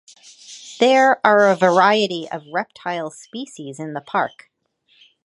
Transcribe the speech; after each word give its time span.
There 0.79 1.21
are 1.23 1.47
a 1.47 1.55
variety 1.55 2.27
of 2.31 2.41
reptile 2.51 3.11
species 3.11 3.79
in 3.79 3.93
the 3.93 4.01
park. 4.01 4.49